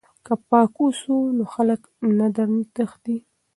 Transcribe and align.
که 0.25 0.33
پاک 0.49 0.71
اوسو 0.83 1.15
نو 1.37 1.43
خلک 1.53 1.81
نه 2.17 2.27
درنه 2.35 2.65
تښتي. 2.75 3.17